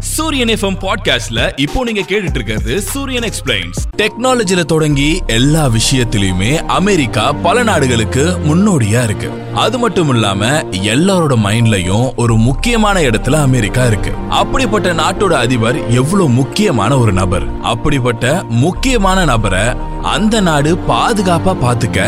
சூரியன் 0.00 0.48
எஃப்எம் 0.48 0.78
பாட்காஸ்ட்ல 0.80 1.60
இப்போ 1.60 1.84
நீங்க 1.84 2.00
கேட்டுட்டு 2.00 2.34
இருக்கிறது 2.34 2.80
சூரியன் 2.80 3.22
எக்ஸ்பிளைன்ஸ் 3.22 3.78
டெக்னாலஜில 3.96 4.64
தொடங்கி 4.64 5.22
எல்லா 5.26 5.66
விஷயத்திலயுமே 5.66 6.62
அமெரிக்கா 6.62 7.32
பல 7.32 7.62
நாடுகளுக்கு 7.62 8.36
முன்னோடியா 8.48 9.02
இருக்கு. 9.04 9.30
அது 9.54 9.78
மட்டும் 9.78 10.08
இல்லாம 10.08 10.46
எல்லாரோட 10.70 11.36
மைண்ட்லயும் 11.44 12.14
ஒரு 12.16 12.36
முக்கியமான 12.36 13.00
இடத்துல 13.00 13.32
அமெரிக்கா 13.32 13.86
இருக்கு. 13.86 14.12
அப்படிப்பட்ட 14.30 14.92
நாட்டோட 14.92 15.32
அதிபர் 15.32 15.90
எவ்வளவு 15.90 16.30
முக்கியமான 16.30 16.98
ஒரு 16.98 17.12
நபர்? 17.12 17.60
அப்படிப்பட்ட 17.60 18.44
முக்கியமான 18.48 19.24
நபரை 19.24 19.62
அந்த 20.12 20.40
நாடு 20.48 20.70
பாதுகாப்பா 20.88 21.52
பாத்துக்க 21.62 21.98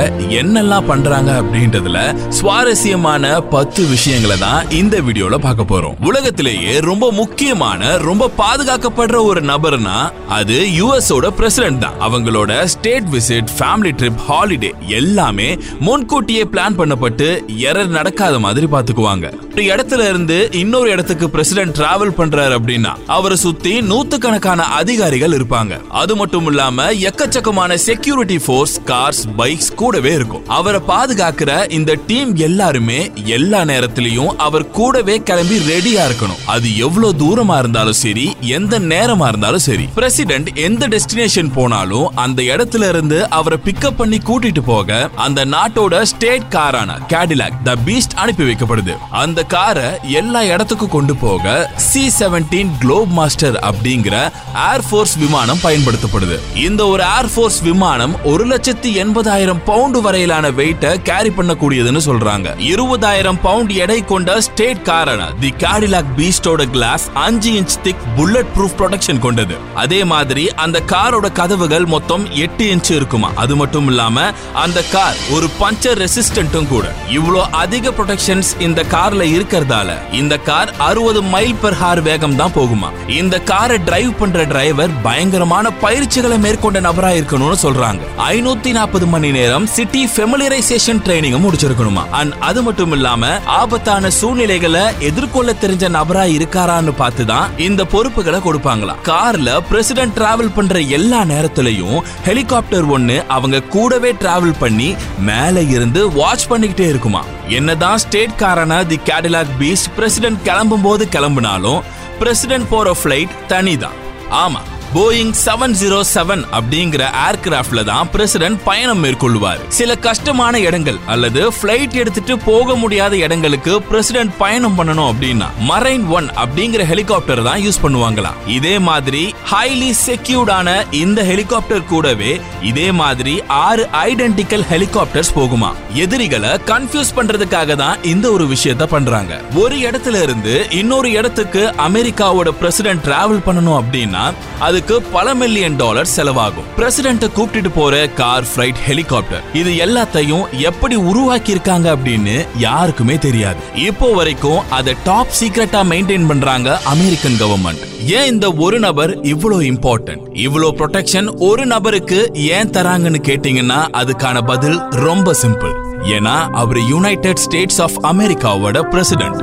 என்னெல்லாம் 0.40 0.86
பண்றாங்க 0.90 1.30
அப்படின்றதுல 1.40 1.98
சுவாரஸ்யமான 2.38 3.30
பத்து 3.54 3.82
விஷயங்களை 3.92 4.36
தான் 4.44 4.70
இந்த 4.80 4.96
வீடியோல 5.06 5.38
பார்க்க 5.46 5.70
போறோம். 5.72 5.96
உலகத்திலேயே 6.10 6.74
ரொம்ப 6.88 7.06
முக்கியமான 7.20 7.90
ரொம்ப 8.08 8.30
பாதுகாக்கப்படுற 8.42 9.18
ஒரு 9.30 9.40
நபர்னா 9.50 9.96
அது 10.38 10.56
யுஎஸ் 10.78 11.10
ஓட 11.16 11.30
பிரசிடென்ட் 11.40 11.82
தான். 11.84 11.98
அவங்களோட 12.06 12.50
state 12.74 13.10
visit 13.14 13.52
family 13.58 13.92
trip 14.02 14.22
holiday 14.28 14.70
எல்லாமே 15.00 15.48
முன்கூட்டியே 15.88 16.44
பிளான் 16.54 16.78
பண்ணப்பட்டு 16.80 17.28
எரர் 17.70 17.92
நடக்காத 17.98 18.38
மாதிரி 18.46 18.68
பாத்துக்குவாங்க. 18.76 19.26
ஒரு 19.54 19.64
இடத்துல 19.72 20.08
இருந்து 20.08 20.36
இன்னொரு 20.62 20.88
இடத்துக்கு 20.90 21.26
பிரசிடென்ட் 21.30 21.76
டிராவல் 21.78 22.16
பண்றாரு 22.20 22.52
அப்படின்னா 22.58 22.92
அவரை 23.16 23.36
சுத்தி 23.46 23.74
நூத்துக்கணக்கான 23.90 24.60
அதிகாரிகள் 24.80 25.36
இருப்பாங்க. 25.38 25.72
அது 26.02 26.12
மட்டும் 26.16 26.46
இல்லாம 26.46 26.86
எக்கச்சக்கமான 27.08 27.78
செக்யூரிட்டி 27.90 28.38
ஃபோர்ஸ் 28.38 28.74
கார்ஸ் 28.86 29.22
பைக்ஸ் 29.38 29.68
கூடவே 29.74 30.10
இருக்கும். 30.12 30.42
அவரை 30.46 30.80
பாதுகாக்கிற 30.88 31.70
இந்த 31.70 31.96
டீம் 32.06 32.36
எல்லாருமே 32.36 33.10
எல்லா 33.24 33.60
நேரத்திலையும் 33.60 34.36
அவர் 34.46 34.70
கூடவே 34.70 35.22
கிளம்பி 35.22 35.56
ரெடியா 35.70 36.02
இருக்கணும். 36.08 36.42
அது 36.46 36.76
எவ்வளவு 36.76 37.12
தூரமா 37.22 37.58
இருந்தாலும் 37.58 37.92
சரி 37.92 38.36
எந்த 38.40 38.78
நேரமா 38.80 39.28
இருந்தாலும் 39.28 39.64
சரி. 39.66 39.86
பிரசிடென்ட் 39.94 40.50
எந்த 40.66 40.88
டெஸ்டினேஷன் 40.88 41.50
போனாலும் 41.54 42.16
அந்த 42.24 42.42
இடத்துல 42.42 42.88
இருந்து 42.88 43.30
அவரை 43.30 43.58
பிக்கப் 43.64 43.96
பண்ணி 43.96 44.18
கூட்டிட்டு 44.18 44.62
போக 44.66 45.10
அந்த 45.16 45.44
நாட்டோட 45.44 46.02
ஸ்டேட் 46.02 46.46
காரான 46.50 46.98
கேடிலாக் 47.08 47.58
த 47.64 47.76
பீஸ்ட் 47.86 48.16
அனுப்பி 48.16 48.44
வைக்கப்படுது. 48.50 48.96
அந்த 49.10 49.42
காரை 49.42 49.88
எல்லா 50.20 50.42
இடத்துக்கும் 50.44 50.94
கொண்டு 50.96 51.16
போக 51.16 51.72
சி 51.76 52.10
செவன்டீன் 52.20 52.72
குளோப் 52.80 53.12
மாஸ்டர் 53.20 53.60
அப்படிங்கிற 53.70 54.30
ஏர்ஃபோர்ஸ் 54.70 55.16
விமானம் 55.18 55.64
பயன்படுத்தப்படுது. 55.64 56.38
இந்த 56.54 56.86
ஒரு 56.86 57.04
ஏர்ஃபோர்ஸ் 57.18 57.60
விமானம் 57.70 58.14
ஒரு 58.30 58.44
லட்சத்தி 58.50 58.90
எண்பதாயிரம் 59.02 59.60
பவுண்டு 59.68 59.98
வரையிலான 60.04 60.46
வெயிட்டை 60.58 60.90
கேரி 61.08 61.30
பண்ணக்கூடியதுன்னு 61.36 62.00
சொல்றாங்க. 62.06 62.48
இருபதாயிரம் 62.70 63.38
பவுண்ட் 63.46 63.72
எடை 63.82 63.98
கொண்ட 64.12 64.38
ஸ்டேட் 64.46 64.82
காரான 64.88 65.26
தி 65.42 65.50
கேடிலாக் 65.64 66.10
பீஸ்டோட 66.18 66.64
கிளாஸ் 66.74 67.04
அஞ்சு 67.24 67.50
inch 67.60 67.76
thick 67.84 68.02
bullet 68.16 68.50
proof 68.56 68.76
protection 68.80 69.20
கொண்டது. 69.26 69.56
அதே 69.82 70.00
மாதிரி 70.12 70.44
அந்த 70.64 70.78
காரோட 70.92 71.28
கதவுகள் 71.38 71.86
மொத்தம் 71.94 72.24
எட்டு 72.44 72.64
இன்ச் 72.74 72.90
இருக்குமா? 72.98 73.30
அது 73.44 73.56
மட்டும் 73.60 73.88
இல்லாம 73.92 74.26
அந்த 74.64 74.78
கார் 74.94 75.20
ஒரு 75.36 75.48
பஞ்சர் 75.60 76.00
ரெசிஸ்டன்ட்டும் 76.04 76.68
கூட. 76.72 76.86
இவ்வளோ 77.18 77.44
அதிக 77.62 77.92
ப்ரொடெக்ஷன்ஸ் 77.98 78.52
இந்த 78.68 78.84
கார்ல 78.94 79.22
இருக்கிறதால 79.36 79.98
இந்த 80.20 80.38
கார் 80.50 80.74
அறுபது 80.88 81.22
மைல் 81.34 81.56
பெர் 81.62 81.78
ஹார் 81.82 82.02
வேகம் 82.08 82.38
தான் 82.42 82.56
போகுமா? 82.58 82.90
இந்த 83.20 83.42
காரை 83.52 83.78
டிரைவ் 83.90 84.12
பண்ற 84.22 84.44
டிரைவர் 84.54 84.94
பயங்கரமான 85.08 85.74
பயிற்சிகளை 85.84 86.38
மேற்கொண்ட 86.46 86.80
நபரா 86.88 87.12
இருக்கணும்னு 87.20 87.58
சொல்றாங்க. 87.62 88.00
ஐநூத்தி 88.18 88.70
நாற்பது 88.70 89.06
மணி 89.06 89.30
நேரம் 89.30 89.66
சிட்டி 89.66 90.08
ஃபெமிலியரைசேஷன் 90.16 91.00
ட்ரைனிங் 91.06 91.38
முடிச்சிருக்கணுமா? 91.44 92.04
அண்ட் 92.10 92.34
அது 92.40 92.62
மட்டும் 92.62 92.92
இல்லாம 92.92 93.38
ஆபத்தான 93.44 94.10
சூழ்நிலைகளை 94.10 94.82
எதிர்கொள்ள 94.98 95.54
தெரிஞ்ச 95.60 95.88
நபரா 95.88 96.24
இருக்காரான்னு 96.36 96.92
பார்த்து 96.96 97.26
தான் 97.26 97.58
இந்த 97.58 97.84
பொறுப்புகளை 97.84 98.40
கொடுப்பாங்களாம். 98.40 99.00
கார்ல 99.04 99.60
பிரசிடென்ட் 99.70 100.18
டிராவல் 100.18 100.54
பண்ற 100.54 100.78
எல்லா 100.78 101.22
நேரத்திலையும் 101.22 101.98
ஹெலிகாப்டர் 102.24 102.88
ஒன்னு 102.88 103.24
அவங்க 103.28 103.62
கூடவே 103.62 104.12
டிராவல் 104.12 104.58
பண்ணி 104.58 104.94
மேல 105.18 105.62
இருந்து 105.62 106.12
வாட்ச் 106.12 106.48
பண்ணிக்கிட்டே 106.50 106.88
இருக்குமா? 106.88 107.24
என்னதான் 107.48 107.98
ஸ்டேட் 107.98 108.38
காரான 108.38 108.86
தி 108.86 108.98
கேடிலாக் 109.04 109.56
பீஸ் 109.58 109.88
பிரசிடென்ட் 109.96 110.42
கிளம்பும் 110.42 110.82
போது 110.82 111.08
கிளம்புனாலும் 111.12 111.80
பிரசிடென்ட் 112.18 112.68
போற 112.68 112.96
ஃபிளைட் 113.02 113.34
தனிதான். 113.48 113.98
ஆமா 114.44 114.60
போயிங் 114.94 115.32
செவன் 115.40 115.74
ஜீரோ 115.80 115.98
செவன் 116.12 116.40
அப்படிங்கிற 116.56 117.02
ஏர்கிராப்ட்ல 117.26 117.80
தான் 117.90 118.08
பிரசிடென்ட் 118.12 118.58
பயணம் 118.68 119.02
மேற்கொள்வார். 119.04 119.60
சில 119.76 119.94
கஷ்டமான 120.06 120.60
இடங்கள் 120.68 120.98
அல்லது 121.12 121.42
பிளைட் 121.58 121.94
எடுத்துட்டு 122.02 122.34
போக 122.46 122.74
முடியாத 122.80 123.12
இடங்களுக்கு 123.24 123.72
பிரசிடென்ட் 123.90 124.32
பயணம் 124.40 124.76
பண்ணணும் 124.78 125.10
அப்படின்னா 125.12 125.48
மரைன் 125.68 126.06
ஒன் 126.16 126.26
அப்படிங்கிற 126.44 126.84
ஹெலிகாப்டர் 126.92 127.42
தான் 127.48 127.62
யூஸ் 127.66 127.80
பண்ணுவாங்களாம். 127.84 128.40
இதே 128.56 128.74
மாதிரி 128.88 129.22
ஹைலி 129.52 129.90
செக்யூர்டான 130.06 130.74
இந்த 131.02 131.22
ஹெலிகாப்டர் 131.30 131.86
கூடவே 131.92 132.32
இதே 132.70 132.88
மாதிரி 133.02 133.36
ஆறு 133.66 133.84
ஐடென்டிக்கல் 134.02 134.66
ஹெலிகாப்டர்ஸ் 134.72 135.32
போகுமா. 135.38 135.70
எதிரிகளை 136.06 136.52
கன்ஃபியூஸ் 136.72 137.14
பண்றதுக்காக 137.20 137.76
தான் 137.84 138.02
இந்த 138.14 138.26
ஒரு 138.38 138.46
விஷயத்த 138.54 138.90
பண்றாங்க. 138.96 139.40
ஒரு 139.62 139.78
இடத்துல 139.86 140.24
இருந்து 140.26 140.56
இன்னொரு 140.80 141.10
இடத்துக்கு 141.20 141.64
அமெரிக்காவோட 141.88 142.48
பிரசிடென்ட் 142.64 143.06
டிராவல் 143.08 143.46
பண்ணணும் 143.48 143.80
அப்படின்னா 143.80 144.26
அது 144.66 144.78
அதுக்கு 144.80 145.08
பல 145.14 145.32
மில்லியன் 145.40 145.74
டாலர் 145.80 146.08
செலவாகும். 146.12 146.68
பிரசிடென்ட் 146.76 147.24
கூப்பிட்டு 147.36 147.70
போற 147.70 147.94
கார் 148.20 148.46
ஃபிளைட் 148.50 148.78
ஹெலிகாப்டர் 148.86 149.42
இது 149.60 149.70
எல்லாத்தையும் 149.86 150.44
எப்படி 150.68 150.96
உருவாக்கி 151.10 151.50
இருக்காங்க 151.54 151.86
அப்படின்னு 151.94 152.36
யாருக்குமே 152.64 153.16
தெரியாது. 153.26 153.60
இப்போ 153.88 154.08
வரைக்கும் 154.18 154.62
அதை 154.78 154.94
டாப் 155.08 155.34
சீக்ரெட்டா 155.40 155.82
மெயின்டைன் 155.92 156.28
பண்றாங்க 156.30 156.78
அமெரிக்கன் 156.94 157.38
கவர்மெண்ட் 157.42 157.84
ஏன் 158.16 158.30
இந்த 158.32 158.48
ஒரு 158.66 158.80
நபர் 158.86 159.12
இவ்வளவு 159.32 159.68
இம்பார்ட்டன்ட் 159.72 160.24
இவ்வளவு 160.46 160.78
ப்ரொடெக்ஷன் 160.80 161.30
ஒரு 161.50 161.66
நபருக்கு 161.74 162.20
ஏன் 162.56 162.74
தராங்கன்னு 162.78 163.22
கேட்டீங்கன்னா 163.30 163.80
அதுக்கான 164.02 164.46
பதில் 164.52 164.80
ரொம்ப 165.06 165.36
சிம்பிள் 165.44 165.76
ஏன்னா 166.16 166.36
அவர் 166.62 166.82
யுனைடெட் 166.92 167.44
ஸ்டேட்ஸ் 167.46 167.82
ஆஃப் 167.86 167.98
அமெரிக்காவோட 168.12 168.78
பிரசிடென்ட் 168.94 169.40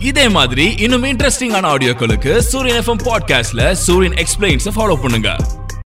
இதே 0.00 0.28
மாதிரி 0.28 0.74
இன்னும் 0.78 1.04
இன்ட்ரெஸ்டிங்கான 1.04 1.66
ஆடியோக்களுக்கு 1.72 2.38
சூரியன் 2.38 2.84
எஃப்எம் 2.84 3.02
பாட்காஸ்ட்ல 3.04 3.72
சூரியன் 3.72 4.16
எக்ஸ்பிளைன்ஸ் 4.16 4.66
ஃபாலோ 4.74 5.00
பண்ணுங்க. 5.00 5.36